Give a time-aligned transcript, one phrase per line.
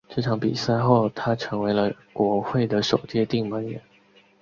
[0.09, 3.79] 这场比赛后他成为了球会的首席定门员。